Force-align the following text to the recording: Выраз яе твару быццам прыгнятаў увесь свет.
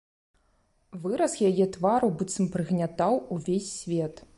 Выраз 1.03 1.35
яе 1.49 1.65
твару 1.77 2.11
быццам 2.21 2.51
прыгнятаў 2.57 3.23
увесь 3.39 3.71
свет. 3.81 4.29